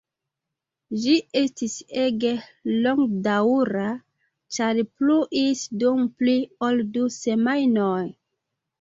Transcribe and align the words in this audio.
Ĝi 1.03 1.11
estis 1.41 1.75
ege 2.05 2.31
longdaŭra 2.87 3.85
ĉar 4.59 4.83
pluis 4.89 5.65
dum 5.85 6.05
pli 6.19 6.39
ol 6.71 6.87
du 6.99 7.09
semajnoj. 7.23 8.05